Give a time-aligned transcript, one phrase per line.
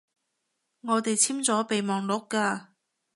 [0.81, 2.69] 我哋簽咗備忘錄㗎